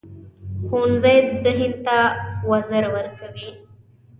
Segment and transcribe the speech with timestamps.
[0.65, 1.97] ښوونځی ذهن ته
[2.49, 3.49] وزر ورکوي